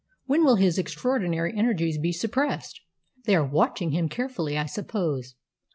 [0.25, 2.81] "When will his extraordinary energies be suppressed?
[3.25, 5.35] They are watching him carefully, I suppose."